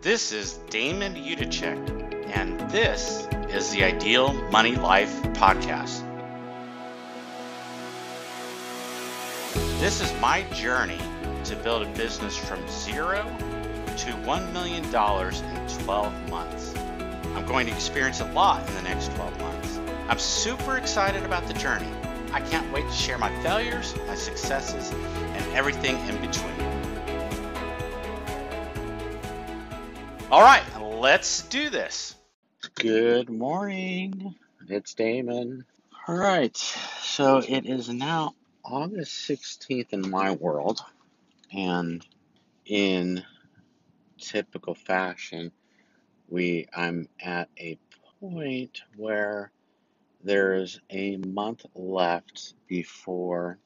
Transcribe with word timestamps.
This 0.00 0.30
is 0.30 0.58
Damon 0.70 1.16
Udacek, 1.16 2.30
and 2.32 2.60
this 2.70 3.26
is 3.50 3.72
the 3.72 3.82
Ideal 3.82 4.32
Money 4.52 4.76
Life 4.76 5.12
Podcast. 5.32 6.04
This 9.80 10.00
is 10.00 10.12
my 10.20 10.42
journey 10.54 11.00
to 11.46 11.56
build 11.56 11.82
a 11.82 11.92
business 11.94 12.36
from 12.36 12.60
zero 12.68 13.24
to 13.24 14.12
$1 14.22 14.52
million 14.52 14.84
in 14.84 15.84
12 15.84 16.30
months. 16.30 16.74
I'm 17.34 17.44
going 17.44 17.66
to 17.66 17.72
experience 17.72 18.20
a 18.20 18.32
lot 18.32 18.64
in 18.68 18.74
the 18.76 18.82
next 18.82 19.12
12 19.16 19.40
months. 19.40 19.80
I'm 20.08 20.20
super 20.20 20.76
excited 20.76 21.24
about 21.24 21.48
the 21.48 21.54
journey. 21.54 21.90
I 22.32 22.40
can't 22.42 22.72
wait 22.72 22.86
to 22.86 22.94
share 22.94 23.18
my 23.18 23.34
failures, 23.42 23.96
my 24.06 24.14
successes, 24.14 24.92
and 24.92 25.56
everything 25.56 25.98
in 26.08 26.20
between. 26.20 26.67
All 30.30 30.42
right, 30.42 30.62
let's 30.82 31.44
do 31.44 31.70
this. 31.70 32.14
Good 32.74 33.30
morning. 33.30 34.34
It's 34.68 34.92
Damon. 34.92 35.64
All 36.06 36.16
right, 36.16 36.54
so 36.54 37.38
it 37.38 37.64
is 37.64 37.88
now 37.88 38.34
August 38.62 39.26
16th 39.26 39.94
in 39.94 40.10
my 40.10 40.32
world, 40.32 40.82
and 41.50 42.06
in 42.66 43.24
typical 44.20 44.74
fashion, 44.74 45.50
we 46.28 46.66
I'm 46.76 47.08
at 47.18 47.48
a 47.58 47.78
point 48.20 48.82
where 48.96 49.50
there's 50.22 50.78
a 50.90 51.16
month 51.16 51.64
left 51.74 52.52
before 52.66 53.58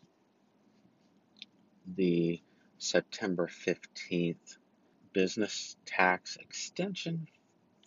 the 1.96 2.40
September 2.78 3.48
15th 3.48 4.58
business 5.12 5.76
tax 5.86 6.36
extension 6.36 7.28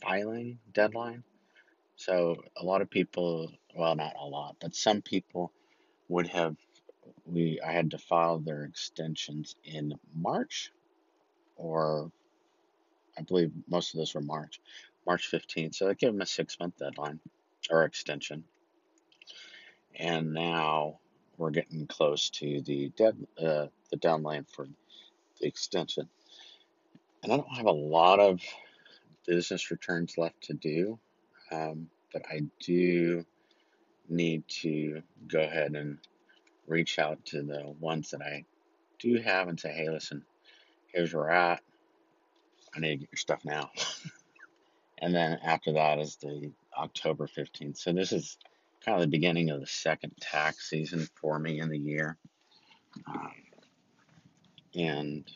filing 0.01 0.59
deadline. 0.73 1.23
So 1.95 2.37
a 2.57 2.65
lot 2.65 2.81
of 2.81 2.89
people, 2.89 3.51
well, 3.75 3.95
not 3.95 4.15
a 4.19 4.25
lot, 4.25 4.57
but 4.59 4.75
some 4.75 5.01
people 5.01 5.51
would 6.07 6.27
have 6.27 6.55
we 7.25 7.59
I 7.65 7.71
had 7.71 7.91
to 7.91 7.97
file 7.97 8.39
their 8.39 8.63
extensions 8.63 9.55
in 9.63 9.93
March 10.13 10.71
or 11.55 12.11
I 13.17 13.21
believe 13.21 13.51
most 13.67 13.93
of 13.93 13.97
those 13.97 14.13
were 14.13 14.21
March, 14.21 14.59
March 15.05 15.31
15th. 15.31 15.75
So 15.75 15.89
I 15.89 15.93
gave 15.93 16.11
them 16.11 16.21
a 16.21 16.25
six 16.25 16.59
month 16.59 16.77
deadline 16.77 17.19
or 17.69 17.83
extension. 17.83 18.43
And 19.97 20.33
now 20.33 20.99
we're 21.37 21.51
getting 21.51 21.87
close 21.87 22.29
to 22.31 22.61
the 22.61 22.89
dead 22.89 23.15
uh, 23.37 23.67
the 23.91 23.97
deadline 23.97 24.45
for 24.45 24.67
the 25.39 25.47
extension. 25.47 26.09
And 27.25 27.33
I 27.33 27.37
don't 27.37 27.57
have 27.57 27.65
a 27.65 27.71
lot 27.71 28.19
of 28.19 28.39
business 29.25 29.71
returns 29.71 30.15
left 30.15 30.41
to 30.43 30.53
do, 30.53 30.99
um, 31.51 31.87
but 32.13 32.21
I 32.31 32.41
do 32.63 33.25
need 34.07 34.47
to 34.61 35.01
go 35.27 35.39
ahead 35.39 35.73
and 35.73 35.97
reach 36.67 36.99
out 36.99 37.25
to 37.25 37.41
the 37.41 37.73
ones 37.79 38.11
that 38.11 38.21
I 38.21 38.45
do 38.99 39.19
have 39.21 39.47
and 39.47 39.59
say, 39.59 39.71
hey, 39.71 39.89
listen, 39.89 40.23
here's 40.93 41.15
where 41.15 41.23
we're 41.23 41.29
at. 41.31 41.61
I 42.75 42.79
need 42.79 42.89
to 42.89 42.97
get 42.97 43.09
your 43.11 43.17
stuff 43.17 43.43
now. 43.43 43.71
and 44.99 45.15
then 45.15 45.39
after 45.43 45.73
that 45.73 45.97
is 45.97 46.17
the 46.17 46.51
October 46.77 47.27
15th. 47.27 47.77
So 47.77 47.91
this 47.91 48.11
is 48.11 48.37
kind 48.85 48.97
of 48.97 49.01
the 49.01 49.07
beginning 49.07 49.49
of 49.49 49.61
the 49.61 49.67
second 49.67 50.11
tax 50.21 50.69
season 50.69 51.07
for 51.19 51.39
me 51.39 51.59
in 51.59 51.69
the 51.69 51.79
year. 51.79 52.19
Um, 53.07 53.31
and 54.75 55.31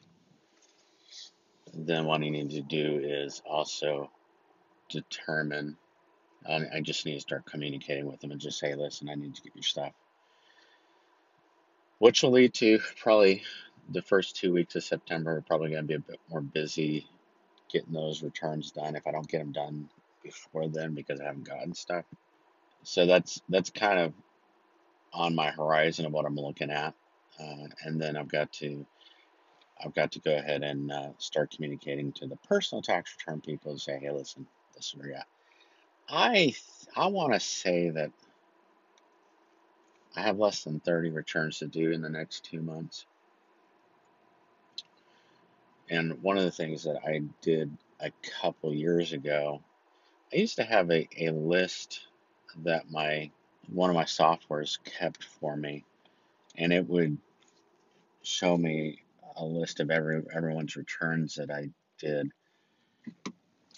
then 1.74 2.06
what 2.06 2.22
I 2.22 2.30
need 2.30 2.52
to 2.52 2.62
do 2.62 3.00
is 3.04 3.42
also 3.46 4.10
determine. 4.90 5.78
I 6.48 6.82
just 6.82 7.06
need 7.06 7.16
to 7.16 7.22
start 7.22 7.46
communicating 7.46 8.06
with 8.06 8.22
them 8.22 8.32
and 8.32 8.40
just 8.40 8.60
say, 8.60 8.74
listen, 8.74 9.10
I 9.10 9.16
need 9.16 9.36
to 9.36 9.42
get 9.42 9.56
your 9.56 9.64
stuff. 9.64 9.92
Which 12.00 12.24
will 12.24 12.32
lead 12.32 12.54
to 12.56 12.80
probably 13.02 13.44
the 13.92 14.02
first 14.02 14.36
two 14.38 14.54
weeks 14.54 14.76
of 14.76 14.84
September 14.84 15.38
are 15.38 15.42
probably 15.42 15.72
going 15.72 15.84
to 15.84 15.88
be 15.88 15.96
a 15.96 16.00
bit 16.00 16.20
more 16.30 16.42
busy 16.42 17.08
getting 17.72 17.94
those 17.94 18.24
returns 18.24 18.72
done 18.72 18.96
if 18.96 19.06
I 19.06 19.12
don't 19.12 19.28
get 19.28 19.40
them 19.40 19.52
done 19.52 19.90
before 20.24 20.68
then 20.68 20.94
because 20.94 21.20
I 21.20 21.26
haven't 21.26 21.48
gotten 21.48 21.74
stuff. 21.74 22.06
So 22.84 23.06
that's 23.06 23.42
that's 23.50 23.70
kind 23.70 24.00
of 24.00 24.14
on 25.14 25.36
my 25.36 25.52
horizon 25.52 26.06
of 26.06 26.14
what 26.14 26.26
I'm 26.26 26.36
looking 26.36 26.72
at, 26.72 26.94
uh, 27.40 27.68
and 27.84 28.02
then 28.02 28.16
I've 28.16 28.30
got 28.30 28.52
to 28.54 28.86
I've 29.84 29.96
got 29.96 30.12
to 30.14 30.20
go 30.20 30.36
ahead 30.36 30.64
and 30.64 30.92
uh, 30.92 31.10
start 31.18 31.52
communicating 31.52 32.12
to 32.14 32.28
the 32.28 32.36
personal 32.48 32.82
tax 32.82 33.16
return 33.18 33.42
people 33.42 33.72
and 33.72 33.82
say, 33.82 33.98
hey, 34.00 34.12
listen, 34.12 34.46
this 34.76 34.94
is 34.94 35.12
at. 35.12 35.28
I 36.10 36.56
I 36.96 37.08
want 37.08 37.34
to 37.34 37.40
say 37.40 37.90
that 37.92 38.12
I 40.16 40.22
have 40.22 40.40
less 40.40 40.64
than 40.64 40.80
30 40.80 41.12
returns 41.12 41.60
to 41.60 41.68
do 41.68 41.92
in 41.92 42.02
the 42.02 42.10
next 42.10 42.44
two 42.44 42.62
months. 42.62 43.06
And 45.90 46.22
one 46.22 46.38
of 46.38 46.44
the 46.44 46.52
things 46.52 46.84
that 46.84 47.00
I 47.06 47.22
did 47.42 47.76
a 48.00 48.12
couple 48.42 48.74
years 48.74 49.14
ago, 49.14 49.62
I 50.34 50.38
used 50.38 50.58
to 50.58 50.64
have 50.64 50.92
a, 50.92 51.08
a 51.18 51.32
list 51.32 52.02
that 52.64 52.92
my 52.92 53.32
one 53.72 53.90
of 53.90 53.96
my 53.96 54.04
softwares 54.04 54.80
kept 54.84 55.24
for 55.24 55.56
me, 55.56 55.84
and 56.58 56.74
it 56.74 56.88
would 56.88 57.18
show 58.24 58.58
me 58.58 59.00
a 59.40 59.46
list 59.46 59.80
of 59.80 59.90
every 59.90 60.22
everyone's 60.34 60.76
returns 60.76 61.36
that 61.36 61.50
I 61.50 61.70
did. 61.98 62.32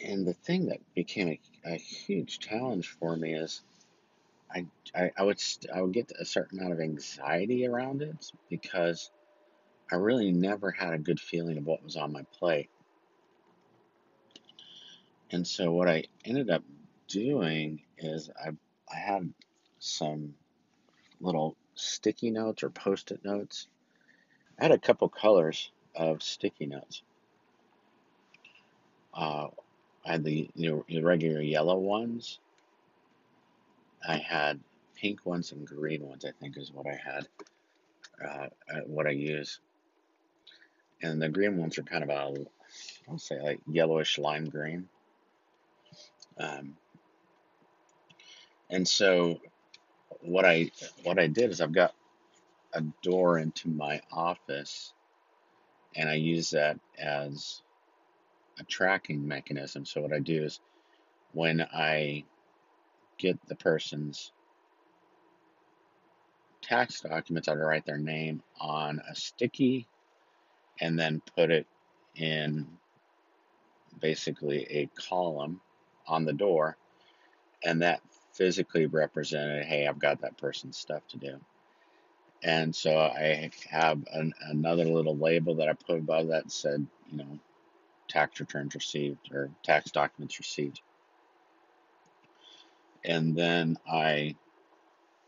And 0.03 0.25
the 0.25 0.33
thing 0.33 0.67
that 0.67 0.79
became 0.95 1.27
a, 1.29 1.39
a 1.63 1.75
huge 1.75 2.39
challenge 2.39 2.89
for 2.99 3.15
me 3.15 3.35
is 3.35 3.61
I, 4.53 4.65
I, 4.95 5.11
I 5.15 5.23
would 5.23 5.41
I 5.73 5.81
would 5.81 5.93
get 5.93 6.11
a 6.19 6.25
certain 6.25 6.59
amount 6.59 6.73
of 6.73 6.79
anxiety 6.79 7.67
around 7.67 8.01
it 8.01 8.31
because 8.49 9.11
I 9.91 9.95
really 9.95 10.31
never 10.31 10.71
had 10.71 10.93
a 10.93 10.99
good 10.99 11.19
feeling 11.19 11.57
of 11.57 11.65
what 11.65 11.83
was 11.83 11.95
on 11.95 12.11
my 12.11 12.25
plate. 12.39 12.69
And 15.29 15.47
so 15.47 15.71
what 15.71 15.87
I 15.87 16.05
ended 16.25 16.49
up 16.49 16.63
doing 17.07 17.81
is 17.97 18.29
I 18.43 18.49
I 18.91 18.97
had 18.97 19.31
some 19.79 20.33
little 21.19 21.55
sticky 21.75 22.31
notes 22.31 22.63
or 22.63 22.69
post-it 22.69 23.23
notes 23.23 23.67
had 24.61 24.71
a 24.71 24.77
couple 24.77 25.09
colors 25.09 25.71
of 25.95 26.21
sticky 26.21 26.67
notes. 26.67 27.01
Uh, 29.13 29.47
I 30.05 30.11
had 30.13 30.23
the 30.23 30.49
you 30.55 30.71
know, 30.71 30.85
the 30.87 31.01
regular 31.01 31.41
yellow 31.41 31.77
ones. 31.77 32.39
I 34.07 34.17
had 34.17 34.59
pink 34.95 35.25
ones 35.25 35.51
and 35.51 35.65
green 35.67 36.07
ones. 36.07 36.25
I 36.25 36.31
think 36.39 36.57
is 36.57 36.71
what 36.71 36.87
I 36.87 36.95
had. 36.95 37.27
Uh, 38.23 38.47
uh 38.73 38.81
what 38.85 39.07
I 39.07 39.11
use. 39.11 39.59
And 41.01 41.21
the 41.21 41.29
green 41.29 41.57
ones 41.57 41.77
are 41.79 41.83
kind 41.83 42.03
of 42.03 42.09
a, 42.09 42.45
I'll 43.09 43.17
say 43.17 43.41
like 43.41 43.59
yellowish 43.67 44.19
lime 44.19 44.45
green. 44.45 44.87
Um, 46.37 46.77
and 48.69 48.87
so 48.87 49.39
what 50.21 50.45
I 50.45 50.71
what 51.03 51.19
I 51.19 51.27
did 51.27 51.49
is 51.49 51.61
I've 51.61 51.73
got 51.73 51.93
a 52.73 52.81
door 53.01 53.37
into 53.37 53.69
my 53.69 54.01
office 54.11 54.93
and 55.95 56.09
I 56.09 56.13
use 56.15 56.51
that 56.51 56.79
as 56.97 57.61
a 58.59 58.63
tracking 58.63 59.27
mechanism. 59.27 59.85
So 59.85 60.01
what 60.01 60.13
I 60.13 60.19
do 60.19 60.43
is 60.43 60.59
when 61.33 61.61
I 61.61 62.23
get 63.17 63.37
the 63.47 63.55
person's 63.55 64.31
tax 66.61 67.01
documents, 67.01 67.47
I 67.47 67.53
write 67.53 67.85
their 67.85 67.97
name 67.97 68.41
on 68.59 69.01
a 69.09 69.15
sticky 69.15 69.87
and 70.79 70.97
then 70.97 71.21
put 71.35 71.51
it 71.51 71.67
in 72.15 72.67
basically 73.99 74.65
a 74.69 74.89
column 75.07 75.61
on 76.07 76.25
the 76.25 76.33
door 76.33 76.77
and 77.63 77.81
that 77.81 78.01
physically 78.33 78.85
represented 78.85 79.65
hey 79.65 79.87
i've 79.87 79.99
got 79.99 80.21
that 80.21 80.37
person's 80.37 80.77
stuff 80.77 81.05
to 81.07 81.17
do 81.17 81.39
and 82.43 82.75
so 82.75 82.97
I 82.97 83.51
have 83.69 84.01
an, 84.11 84.33
another 84.41 84.85
little 84.85 85.17
label 85.17 85.55
that 85.55 85.69
I 85.69 85.73
put 85.73 85.99
above 85.99 86.27
that 86.29 86.51
said, 86.51 86.85
you 87.11 87.17
know, 87.17 87.39
tax 88.07 88.39
returns 88.39 88.73
received 88.75 89.31
or 89.33 89.49
tax 89.63 89.91
documents 89.91 90.39
received. 90.39 90.81
And 93.05 93.35
then 93.35 93.77
I 93.87 94.35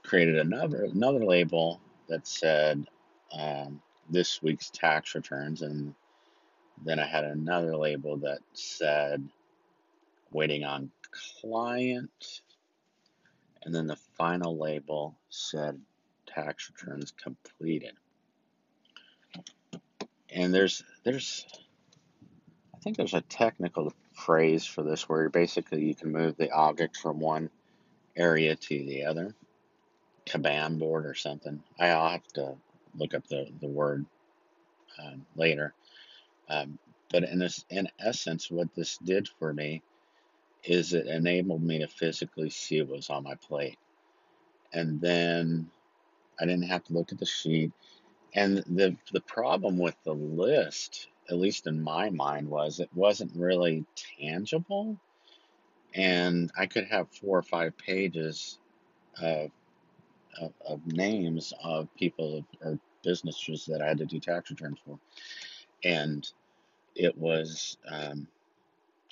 created 0.03 0.37
another 0.37 0.85
another 0.85 1.23
label 1.23 1.79
that 2.09 2.27
said 2.27 2.85
um, 3.37 3.81
this 4.09 4.41
week's 4.43 4.69
tax 4.69 5.15
returns, 5.15 5.61
and 5.61 5.95
then 6.83 6.99
I 6.99 7.05
had 7.05 7.23
another 7.23 7.75
label 7.77 8.17
that 8.17 8.39
said 8.53 9.27
waiting 10.31 10.63
on 10.63 10.91
client, 11.41 12.41
and 13.63 13.73
then 13.73 13.87
the 13.87 13.95
final 14.17 14.57
label 14.57 15.15
said 15.29 15.79
tax 16.33 16.71
returns 16.71 17.11
completed. 17.11 17.93
And 20.29 20.53
there's 20.53 20.83
there's 21.03 21.45
I 22.73 22.79
think 22.79 22.97
there's 22.97 23.13
a 23.13 23.21
technical 23.21 23.93
phrase 24.13 24.65
for 24.65 24.83
this 24.83 25.07
where 25.07 25.29
basically 25.29 25.85
you 25.85 25.95
can 25.95 26.11
move 26.11 26.35
the 26.37 26.51
object 26.51 26.97
from 26.97 27.19
one 27.19 27.49
area 28.15 28.55
to 28.55 28.85
the 28.85 29.05
other, 29.05 29.33
Kanban 30.25 30.79
board 30.79 31.05
or 31.05 31.13
something. 31.13 31.63
I'll 31.79 32.09
have 32.09 32.27
to 32.33 32.55
look 32.95 33.13
up 33.13 33.27
the, 33.27 33.47
the 33.61 33.67
word 33.67 34.05
um, 35.01 35.25
later. 35.35 35.73
Um, 36.49 36.77
but 37.09 37.23
in 37.23 37.39
this, 37.39 37.63
in 37.69 37.87
essence, 37.99 38.49
what 38.49 38.73
this 38.75 38.97
did 38.97 39.27
for 39.39 39.53
me 39.53 39.81
is 40.63 40.93
it 40.93 41.07
enabled 41.07 41.63
me 41.63 41.79
to 41.79 41.87
physically 41.87 42.49
see 42.49 42.81
what 42.81 42.97
was 42.97 43.09
on 43.09 43.23
my 43.23 43.35
plate, 43.35 43.77
and 44.71 44.99
then 45.01 45.69
I 46.39 46.45
didn't 46.45 46.69
have 46.69 46.83
to 46.85 46.93
look 46.93 47.11
at 47.11 47.19
the 47.19 47.25
sheet. 47.25 47.71
And 48.33 48.57
the 48.57 48.95
the 49.11 49.21
problem 49.21 49.77
with 49.77 49.95
the 50.03 50.13
list, 50.13 51.07
at 51.29 51.37
least 51.37 51.67
in 51.67 51.81
my 51.81 52.09
mind, 52.09 52.49
was 52.49 52.79
it 52.79 52.89
wasn't 52.93 53.35
really 53.35 53.85
tangible, 54.19 54.97
and 55.93 56.51
I 56.57 56.65
could 56.65 56.85
have 56.85 57.11
four 57.11 57.37
or 57.37 57.43
five 57.43 57.77
pages 57.77 58.57
of 59.21 59.51
of, 60.41 60.53
of 60.67 60.87
names 60.87 61.53
of 61.63 61.93
people 61.95 62.43
or 62.63 62.79
businesses 63.03 63.65
that 63.65 63.81
I 63.81 63.87
had 63.87 63.99
to 63.99 64.05
do 64.05 64.19
tax 64.19 64.49
returns 64.49 64.79
for, 64.83 64.99
and 65.83 66.27
it 66.95 67.17
was 67.17 67.77
um, 67.87 68.27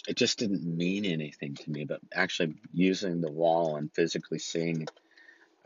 it 0.07 0.17
just 0.17 0.39
didn't 0.39 0.63
mean 0.65 1.05
anything 1.05 1.55
to 1.55 1.69
me. 1.71 1.85
But 1.85 2.01
actually 2.13 2.55
using 2.73 3.21
the 3.21 3.31
wall 3.31 3.75
and 3.77 3.93
physically 3.93 4.39
seeing, 4.39 4.87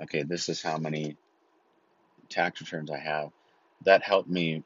okay, 0.02 0.24
this 0.24 0.50
is 0.50 0.62
how 0.62 0.78
many 0.78 1.16
tax 2.30 2.62
returns 2.62 2.92
I 2.92 3.00
have, 3.00 3.30
that 3.84 4.04
helped 4.04 4.30
me 4.30 4.64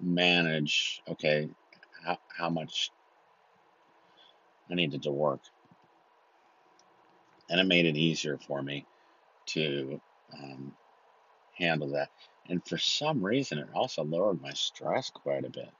manage, 0.00 1.00
okay, 1.08 1.48
how, 2.04 2.18
how 2.36 2.50
much 2.50 2.90
I 4.70 4.74
needed 4.74 5.02
to 5.04 5.10
work. 5.10 5.40
And 7.50 7.60
it 7.60 7.64
made 7.64 7.86
it 7.86 7.96
easier 7.96 8.38
for 8.38 8.62
me 8.62 8.86
to 9.46 10.00
um, 10.32 10.72
handle 11.56 11.92
that. 11.92 12.08
And 12.48 12.66
for 12.66 12.78
some 12.78 13.24
reason, 13.24 13.58
it 13.58 13.68
also 13.74 14.02
lowered 14.04 14.40
my 14.42 14.52
stress 14.52 15.10
quite 15.10 15.44
a 15.44 15.50
bit 15.50 15.70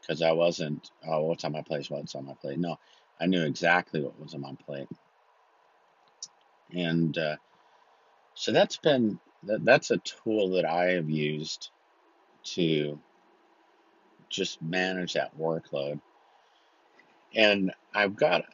because 0.00 0.22
I 0.22 0.32
wasn't, 0.32 0.90
oh, 1.06 1.22
what's 1.22 1.44
on 1.44 1.52
my 1.52 1.62
plate? 1.62 1.90
What's 1.90 2.14
on 2.14 2.26
my 2.26 2.34
plate? 2.34 2.58
No, 2.58 2.78
I 3.20 3.26
knew 3.26 3.44
exactly 3.44 4.02
what 4.02 4.18
was 4.20 4.34
on 4.34 4.40
my 4.40 4.54
plate. 4.66 4.88
And 6.74 7.16
uh, 7.16 7.36
so 8.34 8.52
that's 8.52 8.78
been, 8.78 9.18
that, 9.44 9.64
that's 9.64 9.90
a 9.90 9.98
tool 9.98 10.50
that 10.50 10.64
I 10.64 10.92
have 10.92 11.10
used 11.10 11.70
to 12.44 12.98
just 14.28 14.62
manage 14.62 15.14
that 15.14 15.38
workload. 15.38 16.00
And 17.34 17.72
I've 17.94 18.16
got, 18.16 18.44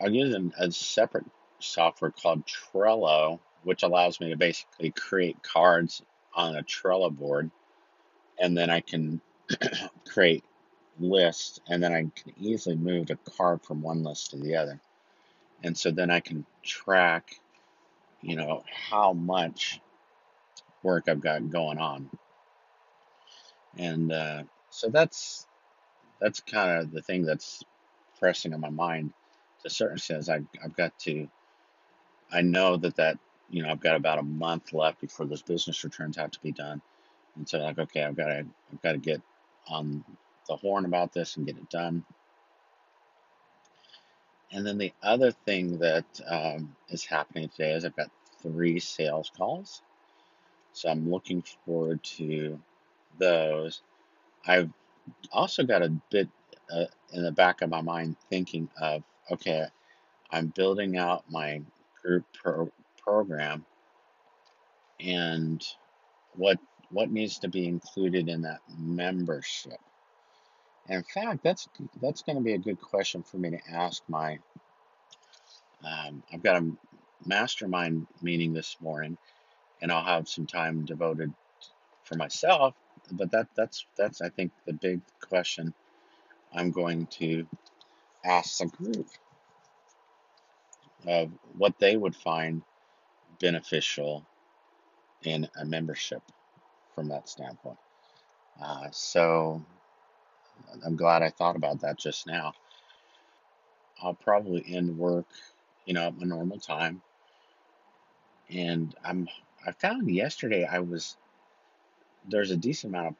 I'm 0.00 0.14
using 0.14 0.52
a 0.58 0.70
separate 0.70 1.26
software 1.58 2.10
called 2.10 2.44
Trello, 2.46 3.40
which 3.62 3.82
allows 3.82 4.20
me 4.20 4.30
to 4.30 4.36
basically 4.36 4.90
create 4.90 5.42
cards 5.42 6.02
on 6.34 6.56
a 6.56 6.62
Trello 6.62 7.10
board. 7.10 7.50
And 8.38 8.56
then 8.56 8.70
I 8.70 8.80
can 8.80 9.20
create 10.08 10.44
lists, 10.98 11.60
and 11.68 11.82
then 11.82 11.92
I 11.92 12.00
can 12.14 12.32
easily 12.38 12.76
move 12.76 13.10
a 13.10 13.16
card 13.30 13.62
from 13.62 13.82
one 13.82 14.02
list 14.02 14.30
to 14.30 14.36
the 14.36 14.56
other. 14.56 14.80
And 15.62 15.76
so 15.76 15.90
then 15.90 16.10
I 16.10 16.20
can 16.20 16.46
track, 16.62 17.38
you 18.22 18.36
know, 18.36 18.64
how 18.88 19.12
much 19.12 19.80
work 20.82 21.08
I've 21.08 21.20
got 21.20 21.50
going 21.50 21.78
on. 21.78 22.10
And 23.76 24.12
uh, 24.12 24.42
so 24.70 24.88
that's 24.88 25.46
that's 26.20 26.40
kind 26.40 26.80
of 26.80 26.92
the 26.92 27.02
thing 27.02 27.24
that's 27.24 27.62
pressing 28.18 28.52
on 28.54 28.60
my 28.60 28.70
mind 28.70 29.12
to 29.62 29.70
certain 29.70 29.96
extent. 29.96 30.28
I, 30.28 30.42
I've 30.64 30.76
got 30.76 30.96
to, 31.00 31.28
I 32.32 32.42
know 32.42 32.76
that 32.76 32.96
that, 32.96 33.18
you 33.48 33.62
know, 33.62 33.70
I've 33.70 33.80
got 33.80 33.96
about 33.96 34.18
a 34.18 34.22
month 34.22 34.72
left 34.72 35.00
before 35.00 35.26
those 35.26 35.42
business 35.42 35.82
returns 35.82 36.16
have 36.16 36.30
to 36.32 36.40
be 36.40 36.52
done. 36.52 36.80
And 37.36 37.48
so 37.48 37.58
like, 37.58 37.78
okay, 37.78 38.04
I've 38.04 38.16
got 38.16 38.26
to, 38.26 38.46
I've 38.72 38.82
got 38.82 38.92
to 38.92 38.98
get 38.98 39.22
on 39.68 40.04
the 40.48 40.56
horn 40.56 40.84
about 40.84 41.12
this 41.12 41.36
and 41.36 41.46
get 41.46 41.56
it 41.56 41.70
done. 41.70 42.04
And 44.52 44.66
then 44.66 44.78
the 44.78 44.92
other 45.02 45.30
thing 45.30 45.78
that 45.78 46.04
um, 46.28 46.74
is 46.88 47.04
happening 47.04 47.48
today 47.48 47.72
is 47.72 47.84
I've 47.84 47.96
got 47.96 48.10
three 48.42 48.80
sales 48.80 49.30
calls. 49.36 49.80
So 50.72 50.88
I'm 50.88 51.10
looking 51.10 51.42
forward 51.64 52.02
to 52.18 52.58
those. 53.18 53.82
I've 54.46 54.70
also 55.32 55.64
got 55.64 55.82
a 55.82 55.90
bit 56.10 56.28
uh, 56.72 56.86
in 57.12 57.24
the 57.24 57.32
back 57.32 57.62
of 57.62 57.70
my 57.70 57.82
mind 57.82 58.16
thinking 58.30 58.68
of 58.80 59.02
okay, 59.30 59.66
I'm 60.30 60.48
building 60.48 60.96
out 60.96 61.24
my 61.30 61.62
group 62.02 62.24
pro- 62.34 62.72
program 63.02 63.64
and 65.00 65.64
what 66.36 66.58
what 66.90 67.10
needs 67.10 67.38
to 67.40 67.48
be 67.48 67.66
included 67.68 68.28
in 68.28 68.42
that 68.42 68.60
membership. 68.78 69.78
In 70.88 71.04
fact, 71.04 71.42
that's 71.42 71.68
that's 72.00 72.22
going 72.22 72.36
to 72.36 72.44
be 72.44 72.54
a 72.54 72.58
good 72.58 72.80
question 72.80 73.22
for 73.22 73.38
me 73.38 73.50
to 73.50 73.60
ask 73.70 74.02
my. 74.08 74.38
Um, 75.84 76.22
I've 76.32 76.42
got 76.42 76.62
a 76.62 76.70
mastermind 77.26 78.06
meeting 78.22 78.52
this 78.52 78.76
morning, 78.80 79.16
and 79.82 79.90
I'll 79.92 80.04
have 80.04 80.28
some 80.28 80.46
time 80.46 80.84
devoted 80.84 81.32
for 82.04 82.16
myself. 82.16 82.74
But 83.12 83.30
that 83.32 83.48
that's 83.56 83.86
that's 83.96 84.20
I 84.20 84.28
think 84.28 84.52
the 84.66 84.72
big 84.72 85.00
question 85.20 85.74
I'm 86.52 86.70
going 86.70 87.06
to 87.18 87.46
ask 88.24 88.58
the 88.58 88.66
group 88.66 89.08
of 91.06 91.30
what 91.56 91.78
they 91.78 91.96
would 91.96 92.14
find 92.14 92.62
beneficial 93.40 94.26
in 95.22 95.48
a 95.58 95.64
membership 95.64 96.22
from 96.94 97.08
that 97.08 97.28
standpoint. 97.28 97.78
Uh, 98.60 98.88
so 98.90 99.64
I'm 100.84 100.96
glad 100.96 101.22
I 101.22 101.30
thought 101.30 101.56
about 101.56 101.80
that 101.80 101.98
just 101.98 102.26
now. 102.26 102.52
I'll 104.02 104.14
probably 104.14 104.64
end 104.68 104.96
work, 104.96 105.26
you 105.86 105.94
know, 105.94 106.06
at 106.08 106.18
my 106.18 106.26
normal 106.26 106.58
time. 106.58 107.02
And 108.50 108.94
I'm 109.04 109.28
I 109.66 109.72
found 109.72 110.10
yesterday 110.10 110.64
I 110.64 110.80
was 110.80 111.16
there's 112.28 112.50
a 112.50 112.56
decent 112.56 112.94
amount 112.94 113.08
of 113.08 113.16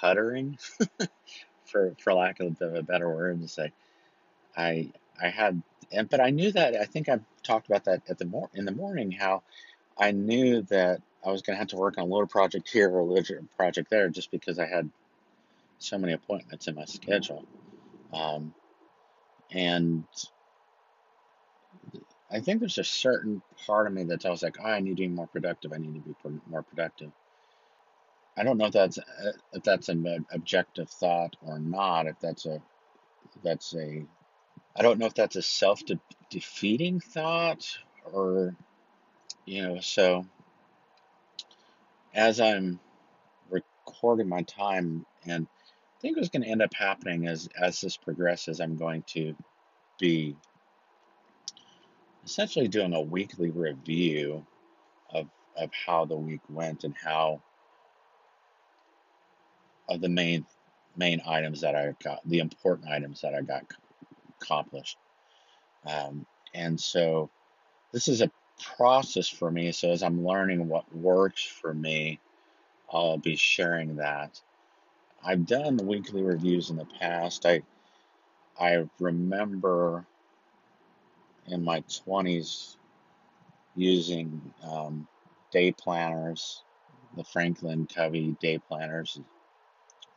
puttering 0.00 0.58
for 1.66 1.94
for 2.00 2.14
lack 2.14 2.40
of 2.40 2.60
a 2.60 2.82
better 2.82 3.08
word 3.08 3.40
to 3.40 3.48
say. 3.48 3.72
I 4.56 4.90
I 5.20 5.28
had 5.28 5.62
and 5.92 6.08
but 6.08 6.20
I 6.20 6.30
knew 6.30 6.52
that 6.52 6.76
I 6.76 6.84
think 6.84 7.08
I've 7.08 7.24
talked 7.42 7.68
about 7.68 7.84
that 7.84 8.02
at 8.08 8.18
the 8.18 8.26
mor- 8.26 8.50
in 8.54 8.64
the 8.64 8.72
morning 8.72 9.12
how 9.12 9.42
I 9.98 10.12
knew 10.12 10.62
that 10.62 11.02
I 11.24 11.30
was 11.30 11.42
going 11.42 11.54
to 11.54 11.58
have 11.58 11.68
to 11.68 11.76
work 11.76 11.98
on 11.98 12.04
a 12.04 12.12
little 12.12 12.26
project 12.26 12.68
here 12.68 12.90
or 12.90 13.00
a 13.00 13.04
little 13.04 13.46
project 13.56 13.90
there 13.90 14.08
just 14.08 14.30
because 14.30 14.58
I 14.58 14.66
had 14.66 14.90
so 15.78 15.98
many 15.98 16.12
appointments 16.12 16.68
in 16.68 16.74
my 16.74 16.84
schedule. 16.84 17.44
Um, 18.12 18.54
and 19.50 20.04
I 22.34 22.40
think 22.40 22.58
there's 22.58 22.78
a 22.78 22.84
certain 22.84 23.42
part 23.64 23.86
of 23.86 23.92
me 23.92 24.02
that 24.04 24.20
tells 24.20 24.42
like, 24.42 24.56
oh, 24.60 24.64
I 24.64 24.80
need 24.80 24.96
to 24.96 25.02
be 25.02 25.08
more 25.08 25.28
productive. 25.28 25.72
I 25.72 25.78
need 25.78 25.94
to 25.94 26.00
be 26.00 26.40
more 26.48 26.64
productive. 26.64 27.12
I 28.36 28.42
don't 28.42 28.58
know 28.58 28.66
if 28.66 28.72
that's 28.72 28.98
if 29.52 29.62
that's 29.62 29.88
an 29.88 30.26
objective 30.32 30.90
thought 30.90 31.36
or 31.46 31.60
not. 31.60 32.08
If 32.08 32.18
that's 32.20 32.46
a 32.46 32.60
that's 33.44 33.72
a 33.76 34.04
I 34.74 34.82
don't 34.82 34.98
know 34.98 35.06
if 35.06 35.14
that's 35.14 35.36
a 35.36 35.42
self 35.42 35.80
defeating 36.28 36.98
thought 36.98 37.78
or 38.12 38.56
you 39.44 39.62
know. 39.62 39.78
So 39.78 40.26
as 42.12 42.40
I'm 42.40 42.80
recording 43.48 44.28
my 44.28 44.42
time 44.42 45.06
and 45.24 45.46
I 45.46 46.00
think 46.00 46.16
what's 46.16 46.30
going 46.30 46.42
to 46.42 46.50
end 46.50 46.62
up 46.62 46.74
happening 46.74 47.28
is 47.28 47.48
as 47.56 47.80
this 47.80 47.96
progresses, 47.96 48.60
I'm 48.60 48.76
going 48.76 49.04
to 49.08 49.36
be 50.00 50.36
essentially 52.24 52.68
doing 52.68 52.94
a 52.94 53.00
weekly 53.00 53.50
review 53.50 54.44
of 55.10 55.28
of 55.56 55.70
how 55.86 56.04
the 56.04 56.16
week 56.16 56.40
went 56.48 56.84
and 56.84 56.94
how 57.02 57.40
of 59.88 60.00
the 60.00 60.08
main 60.08 60.44
main 60.96 61.20
items 61.26 61.60
that 61.62 61.74
I 61.74 61.94
got, 62.02 62.20
the 62.24 62.38
important 62.38 62.88
items 62.88 63.20
that 63.22 63.34
I 63.34 63.42
got 63.42 63.64
accomplished. 64.40 64.98
Um, 65.84 66.26
and 66.54 66.80
so 66.80 67.30
this 67.92 68.08
is 68.08 68.22
a 68.22 68.30
process 68.76 69.28
for 69.28 69.50
me. 69.50 69.72
So 69.72 69.90
as 69.90 70.02
I'm 70.02 70.24
learning 70.24 70.68
what 70.68 70.94
works 70.94 71.42
for 71.44 71.74
me, 71.74 72.20
I'll 72.92 73.18
be 73.18 73.36
sharing 73.36 73.96
that. 73.96 74.40
I've 75.24 75.46
done 75.46 75.78
weekly 75.78 76.22
reviews 76.22 76.70
in 76.70 76.76
the 76.76 76.86
past. 77.00 77.46
I 77.46 77.62
I 78.58 78.86
remember 79.00 80.06
in 81.48 81.64
my 81.64 81.80
20s 81.82 82.76
using 83.76 84.40
um, 84.62 85.08
day 85.52 85.72
planners, 85.72 86.62
the 87.16 87.24
Franklin 87.24 87.86
Covey 87.86 88.36
day 88.40 88.58
planners, 88.58 89.20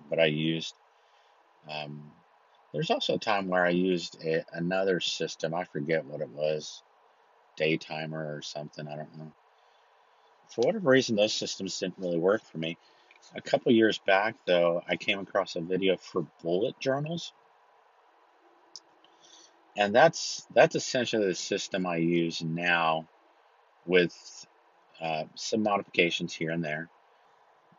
but 0.10 0.20
I 0.20 0.26
used 0.26 0.76
um, 1.70 2.12
There's 2.74 2.92
also 2.92 3.16
a 3.16 3.20
time 3.20 3.48
where 3.48 3.66
I 3.66 3.72
used 3.72 4.24
a, 4.24 4.46
another 4.54 5.00
system. 5.00 5.54
I 5.54 5.66
forget 5.66 6.06
what 6.06 6.22
it 6.22 6.30
was, 6.30 6.84
Daytimer 7.60 8.38
or 8.38 8.42
something. 8.42 8.88
I 8.88 8.96
don't 8.98 9.18
know. 9.18 9.32
For 10.50 10.62
whatever 10.62 10.92
reason, 10.92 11.16
those 11.16 11.34
systems 11.34 11.80
didn't 11.80 12.00
really 12.00 12.20
work 12.20 12.44
for 12.44 12.58
me. 12.58 12.78
A 13.36 13.42
couple 13.42 13.72
years 13.72 14.00
back, 14.00 14.36
though, 14.46 14.84
I 14.88 14.96
came 14.96 15.20
across 15.20 15.56
a 15.56 15.62
video 15.62 15.98
for 15.98 16.26
bullet 16.44 16.80
journals, 16.80 17.34
and 19.78 19.94
that's 19.94 20.46
that's 20.54 20.76
essentially 20.76 21.28
the 21.28 21.36
system 21.36 21.86
I 21.86 21.98
use 21.98 22.42
now 22.42 23.08
with 23.86 24.14
uh, 25.00 25.26
some 25.36 25.64
modifications 25.64 26.34
here 26.34 26.52
and 26.52 26.64
there. 26.64 26.90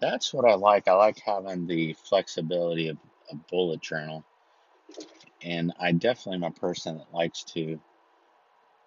That's 0.01 0.33
what 0.33 0.49
I 0.49 0.55
like. 0.55 0.87
I 0.87 0.93
like 0.93 1.19
having 1.19 1.67
the 1.67 1.95
flexibility 2.05 2.89
of 2.89 2.97
a 3.31 3.35
bullet 3.35 3.81
journal, 3.83 4.25
and 5.43 5.73
I 5.79 5.91
definitely 5.91 6.37
am 6.37 6.45
a 6.45 6.51
person 6.53 6.99
that 6.99 7.13
likes 7.13 7.43
to 7.55 7.81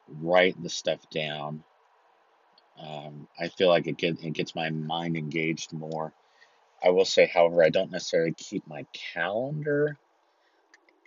write 0.08 0.62
the 0.64 0.70
stuff 0.70 1.00
down. 1.10 1.64
Um, 2.82 3.28
I 3.38 3.50
feel 3.50 3.68
like 3.68 3.88
it, 3.88 3.98
get, 3.98 4.24
it 4.24 4.34
gets 4.34 4.56
my 4.56 4.70
mind 4.70 5.18
engaged 5.18 5.74
more. 5.74 6.14
I 6.84 6.90
will 6.90 7.06
say, 7.06 7.28
however, 7.28 7.64
I 7.64 7.70
don't 7.70 7.92
necessarily 7.92 8.34
keep 8.34 8.66
my 8.66 8.88
calendar 9.14 9.98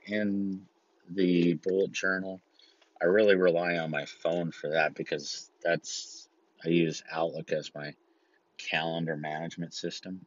in 0.06 0.66
the 1.10 1.54
bullet 1.54 1.92
journal. 1.92 2.40
I 3.00 3.06
really 3.06 3.36
rely 3.36 3.78
on 3.78 3.90
my 3.90 4.06
phone 4.06 4.50
for 4.52 4.70
that 4.70 4.94
because 4.94 5.50
that's 5.62 6.28
I 6.64 6.68
use 6.68 7.02
Outlook 7.12 7.52
as 7.52 7.74
my 7.74 7.94
calendar 8.56 9.16
management 9.16 9.74
system, 9.74 10.24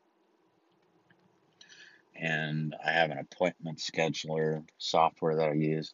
and 2.16 2.76
I 2.86 2.92
have 2.92 3.10
an 3.10 3.18
appointment 3.18 3.80
scheduler 3.80 4.64
software 4.78 5.36
that 5.38 5.50
I 5.50 5.54
use, 5.54 5.94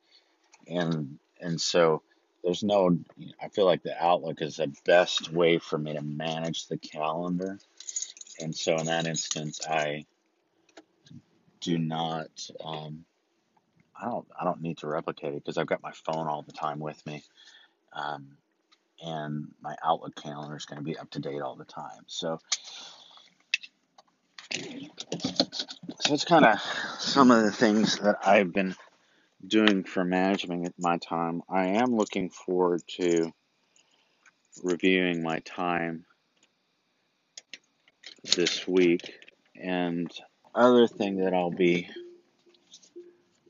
and 0.68 1.18
and 1.40 1.60
so 1.60 2.02
there's 2.44 2.64
no. 2.64 2.98
I 3.42 3.48
feel 3.50 3.66
like 3.66 3.84
the 3.84 4.02
Outlook 4.04 4.42
is 4.42 4.58
the 4.58 4.74
best 4.86 5.32
way 5.32 5.60
for 5.60 5.78
me 5.78 5.94
to 5.94 6.02
manage 6.02 6.68
the 6.68 6.78
calendar, 6.78 7.58
and 8.40 8.54
so 8.54 8.76
in 8.76 8.88
that 8.88 9.08
instance, 9.08 9.62
I 9.68 10.06
do 11.62 11.78
not. 11.78 12.50
Um, 12.64 13.06
I 14.00 14.06
don't. 14.06 14.28
I 14.40 14.44
don't 14.44 14.62
need 14.62 14.80
to 14.80 14.88
replicate 14.88 15.34
it 15.34 15.44
because 15.44 15.58
I've 15.58 15.68
got 15.68 15.84
my 15.84 15.92
phone 16.06 16.28
all 16.28 16.42
the 16.42 16.52
time 16.52 16.80
with 16.80 17.04
me. 17.06 17.24
Um, 17.94 18.38
and 19.02 19.48
my 19.62 19.76
Outlook 19.84 20.16
calendar 20.16 20.56
is 20.56 20.66
going 20.66 20.80
to 20.80 20.84
be 20.84 20.98
up 20.98 21.10
to 21.12 21.20
date 21.20 21.42
all 21.42 21.56
the 21.56 21.66
time. 21.66 22.04
So, 22.08 22.40
so 24.52 26.14
it's 26.14 26.26
kind 26.26 26.46
of 26.46 26.60
some 27.00 27.32
of 27.32 27.44
the 27.44 27.52
things 27.52 28.00
that 28.00 28.20
I've 28.26 28.54
been 28.54 28.76
doing 29.46 29.84
for 29.84 30.04
managing 30.04 30.72
my 30.80 30.98
time. 30.98 31.42
I 31.50 31.68
am 31.68 31.96
looking 31.96 32.30
forward 32.30 32.82
to 32.98 33.32
reviewing 34.64 35.24
my 35.24 35.40
time 35.40 36.06
this 38.36 38.68
week, 38.68 39.12
and 39.56 40.10
other 40.56 40.88
thing 40.88 41.18
that 41.18 41.34
I'll 41.34 41.52
be 41.52 41.90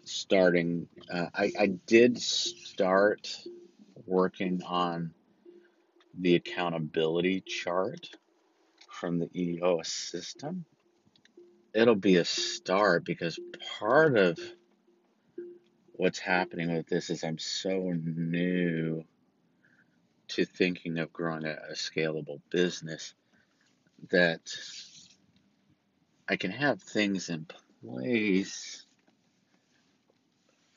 starting. 0.05 0.87
Uh, 1.11 1.27
I 1.33 1.51
I 1.59 1.67
did 1.87 2.19
start 2.19 3.35
working 4.05 4.61
on 4.63 5.13
the 6.19 6.35
accountability 6.35 7.41
chart 7.41 8.09
from 8.89 9.19
the 9.19 9.29
EOS 9.35 9.91
system. 9.91 10.65
It'll 11.73 11.95
be 11.95 12.17
a 12.17 12.25
start 12.25 13.03
because 13.03 13.39
part 13.79 14.15
of 14.15 14.39
what's 15.93 16.19
happening 16.19 16.75
with 16.75 16.87
this 16.87 17.09
is 17.09 17.23
I'm 17.23 17.39
so 17.39 17.93
new 17.93 19.03
to 20.29 20.45
thinking 20.45 20.99
of 20.99 21.13
growing 21.13 21.45
a, 21.45 21.57
a 21.69 21.73
scalable 21.73 22.41
business 22.49 23.13
that 24.09 24.41
I 26.27 26.35
can 26.35 26.51
have 26.51 26.81
things 26.81 27.29
in 27.29 27.45
place, 27.81 28.82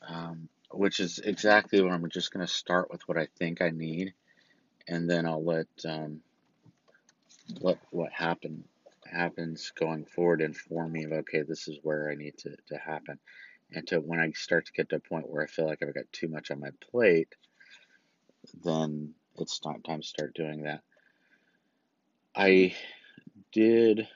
um, 0.09 0.49
which 0.71 1.01
is 1.01 1.19
exactly 1.19 1.81
what 1.81 1.93
I'm 1.93 2.09
just 2.11 2.33
going 2.33 2.47
to 2.47 2.53
start 2.53 2.91
with 2.91 3.03
what 3.07 3.19
I 3.19 3.29
think 3.39 3.63
I 3.63 3.71
need, 3.71 4.15
and 4.89 5.09
then 5.09 5.27
I'll 5.27 5.45
let 5.45 5.69
um, 5.87 6.21
let 7.61 7.79
what 7.91 8.13
happen 8.13 8.65
happens 9.11 9.73
going 9.79 10.05
forward 10.05 10.41
inform 10.41 10.93
me 10.93 11.05
of 11.05 11.13
okay, 11.13 11.43
this 11.43 11.69
is 11.69 11.79
where 11.83 12.11
I 12.11 12.15
need 12.15 12.37
to, 12.39 12.57
to 12.69 12.77
happen. 12.77 13.19
And 13.73 13.87
to 13.89 14.01
when 14.01 14.21
I 14.21 14.31
start 14.33 14.67
to 14.67 14.73
get 14.73 14.91
to 14.91 14.97
a 14.97 15.01
point 15.01 15.29
where 15.29 15.43
I 15.43 15.47
feel 15.47 15.67
like 15.67 15.83
I've 15.83 15.95
got 15.95 16.13
too 16.13 16.29
much 16.29 16.51
on 16.51 16.61
my 16.61 16.71
plate, 16.91 17.35
then 18.65 19.15
it's 19.39 19.61
not 19.65 19.85
time 19.85 20.01
to 20.01 20.07
start 20.07 20.35
doing 20.35 20.63
that. 20.63 20.83
I 22.35 22.75
did. 23.53 24.07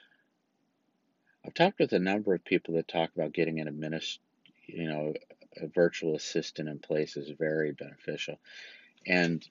I've 1.44 1.54
talked 1.54 1.80
with 1.80 1.92
a 1.92 1.98
number 1.98 2.34
of 2.34 2.44
people 2.44 2.74
that 2.74 2.86
talk 2.86 3.10
about 3.14 3.32
getting 3.32 3.60
an 3.60 3.66
administ, 3.66 4.18
you 4.66 4.88
know, 4.88 5.14
a 5.56 5.66
virtual 5.66 6.14
assistant 6.14 6.68
in 6.68 6.78
place 6.78 7.16
is 7.16 7.30
very 7.38 7.72
beneficial. 7.72 8.38
And 9.06 9.46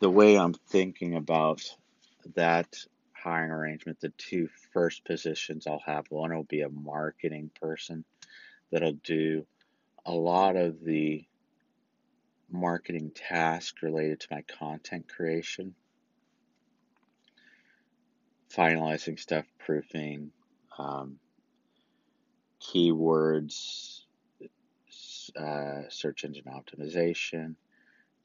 the 0.00 0.10
way 0.10 0.36
I'm 0.36 0.54
thinking 0.54 1.14
about 1.14 1.62
that 2.34 2.76
hiring 3.12 3.50
arrangement, 3.50 4.00
the 4.00 4.12
two 4.18 4.48
first 4.72 5.04
positions 5.04 5.66
I'll 5.66 5.82
have, 5.86 6.06
one 6.10 6.34
will 6.34 6.44
be 6.44 6.62
a 6.62 6.68
marketing 6.68 7.50
person 7.60 8.04
that'll 8.70 8.98
do 9.04 9.46
a 10.04 10.12
lot 10.12 10.56
of 10.56 10.82
the 10.82 11.24
marketing 12.50 13.12
tasks 13.14 13.82
related 13.82 14.20
to 14.20 14.28
my 14.30 14.42
content 14.42 15.08
creation, 15.08 15.74
finalizing 18.54 19.18
stuff, 19.18 19.46
proofing, 19.58 20.30
um, 20.78 21.18
keywords, 22.60 24.01
uh, 25.36 25.88
search 25.88 26.24
engine 26.24 26.44
optimization, 26.46 27.54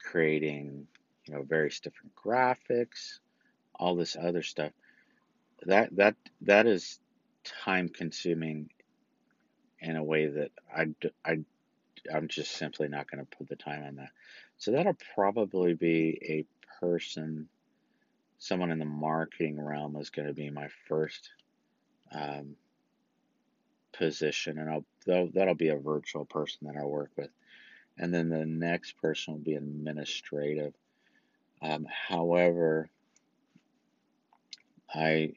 creating 0.00 0.86
you 1.26 1.34
know 1.34 1.42
various 1.42 1.80
different 1.80 2.12
graphics, 2.14 3.18
all 3.74 3.96
this 3.96 4.16
other 4.16 4.42
stuff. 4.42 4.72
That 5.66 5.94
that 5.96 6.16
that 6.42 6.66
is 6.66 6.98
time 7.64 7.88
consuming 7.88 8.70
in 9.80 9.96
a 9.96 10.02
way 10.02 10.26
that 10.26 10.50
I, 10.74 10.86
I 11.24 11.38
I'm 12.12 12.28
just 12.28 12.52
simply 12.52 12.88
not 12.88 13.10
going 13.10 13.24
to 13.24 13.36
put 13.36 13.48
the 13.48 13.56
time 13.56 13.84
on 13.84 13.96
that. 13.96 14.10
So 14.58 14.72
that'll 14.72 14.96
probably 15.14 15.74
be 15.74 16.18
a 16.22 16.80
person, 16.80 17.48
someone 18.38 18.70
in 18.70 18.78
the 18.78 18.84
marketing 18.84 19.60
realm 19.60 19.96
is 19.96 20.10
going 20.10 20.28
to 20.28 20.34
be 20.34 20.50
my 20.50 20.68
first 20.88 21.30
um, 22.12 22.56
position, 23.92 24.58
and 24.58 24.70
I'll 24.70 24.84
that'll, 25.06 25.30
that'll 25.32 25.54
be 25.54 25.68
a 25.68 25.76
virtual 25.76 26.24
person 26.24 26.66
that 26.66 26.76
I 26.76 26.84
work 26.84 27.10
with, 27.16 27.30
and 27.96 28.12
then 28.12 28.28
the 28.28 28.44
next 28.44 28.92
person 29.00 29.34
will 29.34 29.40
be 29.40 29.54
administrative. 29.54 30.74
Um, 31.60 31.86
however, 32.08 32.88
I 34.92 35.34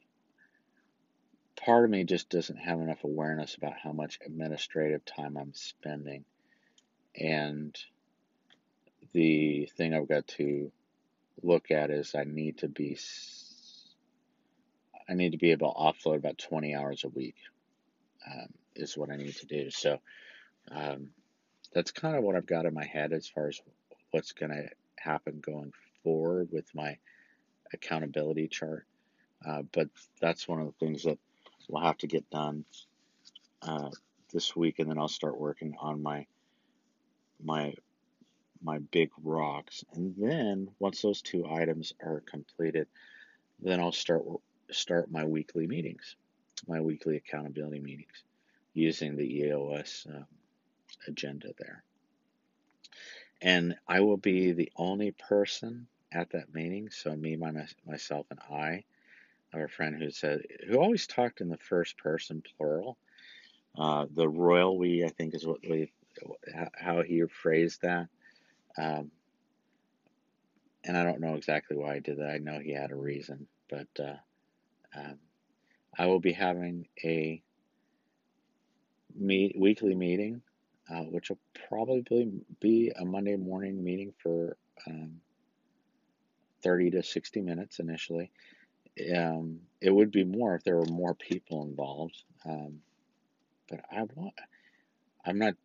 part 1.55 1.85
of 1.85 1.91
me 1.91 2.03
just 2.03 2.29
doesn't 2.29 2.57
have 2.57 2.79
enough 2.79 3.03
awareness 3.03 3.55
about 3.55 3.73
how 3.81 3.91
much 3.91 4.19
administrative 4.25 5.05
time 5.05 5.37
I'm 5.37 5.53
spending, 5.53 6.25
and 7.15 7.77
the 9.13 9.69
thing 9.77 9.93
I've 9.93 10.09
got 10.09 10.27
to 10.27 10.71
look 11.43 11.71
at 11.71 11.89
is 11.89 12.15
I 12.15 12.23
need 12.23 12.59
to 12.59 12.67
be 12.67 12.97
I 15.09 15.13
need 15.13 15.31
to 15.31 15.37
be 15.37 15.51
able 15.51 15.73
to 15.73 15.79
offload 15.79 16.17
about 16.17 16.37
20 16.37 16.75
hours 16.75 17.03
a 17.03 17.09
week 17.09 17.35
um, 18.29 18.47
is 18.75 18.97
what 18.97 19.09
I 19.11 19.17
need 19.17 19.35
to 19.37 19.45
do. 19.45 19.69
So 19.71 19.99
um, 20.71 21.09
that's 21.73 21.91
kind 21.91 22.15
of 22.15 22.23
what 22.23 22.35
I've 22.35 22.45
got 22.45 22.65
in 22.65 22.73
my 22.73 22.85
head 22.85 23.13
as 23.13 23.27
far 23.27 23.47
as 23.47 23.61
what's 24.11 24.33
going 24.33 24.51
to 24.51 24.69
happen 24.97 25.41
going 25.41 25.71
forward 26.03 26.49
with 26.51 26.65
my 26.75 26.97
accountability 27.73 28.47
chart. 28.47 28.85
Uh, 29.45 29.63
but 29.71 29.89
that's 30.19 30.47
one 30.47 30.59
of 30.59 30.67
the 30.67 30.85
things 30.85 31.03
that 31.03 31.17
will 31.69 31.81
have 31.81 31.97
to 31.97 32.07
get 32.07 32.29
done 32.29 32.65
uh, 33.61 33.89
this 34.33 34.55
week, 34.55 34.79
and 34.79 34.89
then 34.89 34.97
I'll 34.97 35.07
start 35.07 35.39
working 35.39 35.75
on 35.79 36.01
my 36.01 36.25
my 37.43 37.73
my 38.63 38.77
big 38.77 39.09
rocks. 39.23 39.83
And 39.93 40.13
then 40.17 40.69
once 40.79 41.01
those 41.01 41.21
two 41.21 41.45
items 41.49 41.93
are 42.03 42.21
completed, 42.21 42.87
then 43.59 43.79
I'll 43.79 43.91
start 43.91 44.23
start 44.69 45.11
my 45.11 45.25
weekly 45.25 45.67
meetings, 45.67 46.15
my 46.67 46.81
weekly 46.81 47.17
accountability 47.17 47.79
meetings, 47.79 48.23
using 48.73 49.15
the 49.15 49.39
EOS 49.39 50.05
um, 50.09 50.25
agenda 51.07 51.49
there. 51.59 51.83
And 53.41 53.75
I 53.87 54.01
will 54.01 54.17
be 54.17 54.51
the 54.51 54.71
only 54.75 55.11
person 55.11 55.87
at 56.11 56.31
that 56.31 56.53
meeting. 56.53 56.89
So 56.91 57.15
me, 57.15 57.35
my, 57.35 57.51
myself, 57.85 58.27
and 58.29 58.39
I. 58.49 58.83
I 59.53 59.57
have 59.57 59.65
a 59.65 59.67
friend 59.67 60.01
who 60.01 60.11
said 60.11 60.43
who 60.67 60.77
always 60.77 61.07
talked 61.07 61.41
in 61.41 61.49
the 61.49 61.57
first 61.57 61.97
person 61.97 62.41
plural. 62.57 62.97
Uh, 63.77 64.05
the 64.13 64.27
royal 64.27 64.77
we, 64.77 65.03
I 65.03 65.09
think, 65.09 65.35
is 65.35 65.45
what 65.45 65.59
we 65.67 65.91
how 66.77 67.01
he 67.01 67.23
phrased 67.23 67.81
that. 67.81 68.07
Um, 68.77 69.11
and 70.83 70.97
I 70.97 71.03
don't 71.03 71.19
know 71.21 71.35
exactly 71.35 71.77
why 71.77 71.95
I 71.95 71.99
did 71.99 72.19
that. 72.19 72.29
I 72.29 72.37
know 72.37 72.59
he 72.59 72.71
had 72.71 72.91
a 72.91 72.95
reason, 72.95 73.47
but 73.69 73.87
uh, 73.99 74.15
um, 74.97 75.19
I 75.97 76.05
will 76.07 76.19
be 76.19 76.33
having 76.33 76.87
a 77.03 77.41
meet 79.15 79.55
weekly 79.57 79.95
meeting, 79.95 80.41
uh, 80.89 81.03
which 81.03 81.29
will 81.29 81.39
probably 81.67 82.31
be 82.59 82.91
a 82.97 83.05
Monday 83.05 83.35
morning 83.35 83.83
meeting 83.83 84.13
for 84.21 84.57
um, 84.87 85.21
30 86.63 86.91
to 86.91 87.03
60 87.03 87.41
minutes 87.41 87.79
initially. 87.79 88.31
Um, 89.15 89.59
it 89.81 89.89
would 89.89 90.11
be 90.11 90.23
more 90.23 90.55
if 90.55 90.63
there 90.63 90.77
were 90.77 90.85
more 90.85 91.13
people 91.13 91.63
involved. 91.63 92.23
Um, 92.45 92.79
but 93.69 93.81
I 93.91 94.03
want, 94.15 94.33
I'm 95.25 95.37
not, 95.37 95.55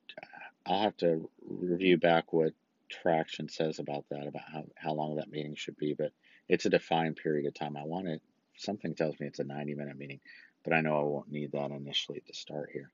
I'll 0.67 0.83
have 0.83 0.97
to 0.99 1.29
review 1.49 1.99
back 1.99 2.33
what 2.33 2.53
traction 2.89 3.49
says 3.49 3.79
about 3.79 4.05
that, 4.11 4.27
about 4.27 4.43
how, 4.53 4.65
how 4.77 4.93
long 4.93 5.17
that 5.17 5.31
meeting 5.31 5.55
should 5.57 5.77
be. 5.77 5.95
But 5.95 6.13
it's 6.49 6.67
a 6.67 6.71
defined 6.71 7.17
period 7.17 7.47
of 7.47 7.55
time. 7.55 7.77
I 7.77 7.85
want 7.85 8.09
it, 8.09 8.23
something 8.57 8.95
tells 8.95 9.19
me 9.21 9.27
it's 9.27 9.39
a 9.39 9.45
90 9.45 9.75
minute 9.75 9.99
meeting, 9.99 10.21
but 10.65 10.73
I 10.73 10.81
know 10.81 10.99
I 10.99 11.05
won't 11.05 11.31
need 11.31 11.53
that 11.53 11.71
initially 11.71 12.23
to 12.27 12.35
start 12.35 12.71
here. 12.73 12.91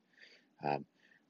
Um, 0.64 0.85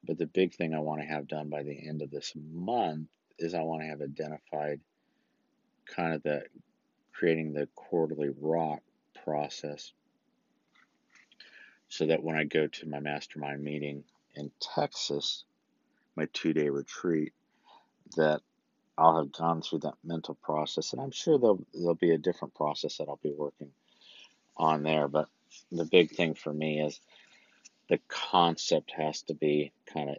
but 0.05 0.19
the 0.19 0.27
big 0.27 0.55
thing 0.55 0.75
I 0.75 0.81
want 0.81 1.01
to 1.01 1.07
have 1.07 1.29
done 1.29 1.49
by 1.49 1.63
the 1.63 1.89
end 1.89 2.03
of 2.03 2.11
this 2.11 2.33
month 2.37 3.09
is 3.39 3.55
I 3.55 3.63
want 3.63 3.83
to 3.83 3.89
have 3.89 4.03
identified 4.03 4.81
kind 5.87 6.15
of 6.15 6.23
the 6.23 6.43
creating 7.13 7.53
the 7.53 7.69
quarterly 7.75 8.31
rock 8.41 8.81
process 9.25 9.93
so 11.89 12.07
that 12.07 12.23
when 12.23 12.37
I 12.37 12.45
go 12.45 12.67
to 12.67 12.89
my 12.89 13.01
mastermind 13.01 13.63
meeting 13.63 14.05
in 14.35 14.51
Texas, 14.61 15.45
my 16.17 16.27
two 16.33 16.53
day 16.53 16.69
retreat, 16.69 17.33
that 18.17 18.41
I'll 18.99 19.19
have 19.19 19.33
gone 19.33 19.63
through 19.63 19.81
that 19.81 19.95
mental 20.05 20.35
process. 20.35 20.93
And 20.93 21.01
I'm 21.01 21.11
sure 21.11 21.39
there'll, 21.39 21.65
there'll 21.73 21.95
be 21.95 22.13
a 22.13 22.19
different 22.19 22.55
process 22.55 22.97
that 22.97 23.09
I'll 23.09 23.21
be 23.23 23.33
working 23.37 23.71
on 24.57 24.83
there. 24.83 25.09
But 25.09 25.29
the 25.71 25.85
big 25.85 26.11
thing 26.11 26.35
for 26.35 26.53
me 26.53 26.81
is 26.81 27.01
the 27.89 27.99
concept 28.09 28.93
has 28.97 29.23
to 29.23 29.35
be 29.35 29.73
kind 29.93 30.11
of 30.11 30.17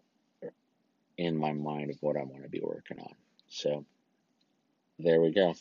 in 1.18 1.38
my 1.38 1.54
mind 1.54 1.92
of 1.92 1.98
what 2.02 2.18
I 2.18 2.24
want 2.24 2.44
to 2.44 2.50
be 2.50 2.62
working 2.62 3.00
on. 3.00 3.14
So 3.50 3.86
there 5.00 5.22
we 5.22 5.32
go. 5.32 5.56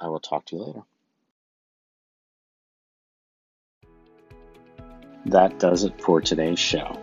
I 0.00 0.08
will 0.08 0.20
talk 0.20 0.46
to 0.46 0.56
you 0.56 0.62
later. 0.62 0.82
That 5.26 5.58
does 5.58 5.84
it 5.84 6.00
for 6.00 6.20
today's 6.20 6.58
show. 6.58 7.00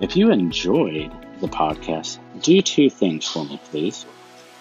If 0.00 0.16
you 0.16 0.32
enjoyed 0.32 1.12
the 1.40 1.46
podcast, 1.46 2.18
do 2.42 2.60
two 2.60 2.90
things 2.90 3.28
for 3.28 3.44
me, 3.44 3.60
please. 3.64 4.04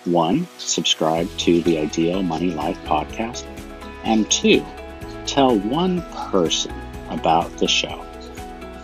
One, 0.06 0.48
subscribe 0.58 1.30
to 1.40 1.62
the 1.63 1.80
Ideal 1.80 2.22
Money 2.22 2.51
Life 2.51 2.78
podcast. 2.86 3.46
And 4.04 4.30
two, 4.30 4.63
tell 5.25 5.58
one 5.58 6.01
person 6.30 6.74
about 7.10 7.58
the 7.58 7.68
show. 7.68 8.06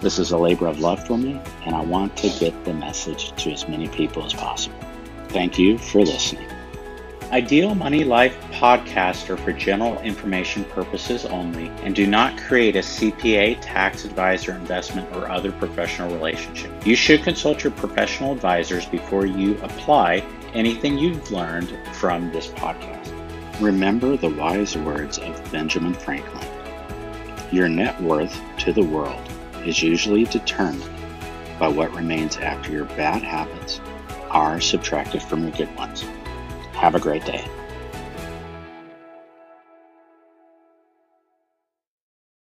This 0.01 0.20
is 0.20 0.32
a 0.32 0.38
labor 0.38 0.67
of 0.67 0.79
love 0.79 1.06
for 1.08 1.17
me, 1.17 1.39
and 1.65 1.75
I 1.75 1.82
want 1.82 2.15
to 2.17 2.29
get 2.39 2.65
the 2.65 2.74
message 2.74 3.32
to 3.44 3.51
as 3.51 3.67
many 3.67 3.88
people 3.88 4.24
as 4.24 4.34
possible. 4.34 4.77
Thank 5.29 5.58
you 5.58 5.77
for 5.77 6.00
listening. 6.00 6.48
Ideal 7.32 7.75
Money 7.75 8.06
Life 8.06 8.38
podcasts 8.51 9.29
are 9.29 9.36
for 9.36 9.51
general 9.51 10.00
information 10.00 10.63
purposes 10.63 11.25
only 11.25 11.67
and 11.84 11.94
do 11.94 12.08
not 12.08 12.38
create 12.38 12.77
a 12.77 12.79
CPA, 12.79 13.58
tax 13.60 14.06
advisor, 14.06 14.53
investment, 14.53 15.13
or 15.13 15.29
other 15.29 15.51
professional 15.51 16.10
relationship. 16.13 16.72
You 16.86 16.96
should 16.96 17.24
consult 17.24 17.65
your 17.65 17.74
professional 17.74 18.32
advisors 18.32 18.86
before 18.86 19.25
you 19.25 19.58
apply 19.62 20.24
anything 20.53 20.98
you've 20.98 21.29
learned 21.29 21.77
from 21.96 22.32
this 22.32 22.48
podcast. 22.48 23.16
Remember 23.59 24.15
the 24.15 24.29
wise 24.29 24.77
words 24.77 25.17
of 25.17 25.51
Benjamin 25.51 25.95
Franklin 25.95 26.47
Your 27.51 27.67
net 27.67 27.99
worth 27.99 28.39
to 28.60 28.71
the 28.71 28.84
world 28.84 29.27
is 29.65 29.82
usually 29.82 30.25
determined 30.25 30.88
by 31.58 31.67
what 31.67 31.91
remains 31.95 32.38
after 32.38 32.71
your 32.71 32.86
bad 32.86 33.23
habits 33.23 33.82
are 34.29 34.62
subtracted 34.62 35.23
from 35.23 35.41
your 35.41 35.53
good 35.53 35.75
ones. 35.75 36.05
Have 36.73 36.93
a 36.93 36.99
great 36.99 37.25
day. 37.25 37.49